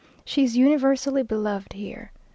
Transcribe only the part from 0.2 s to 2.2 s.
She is universally beloved here.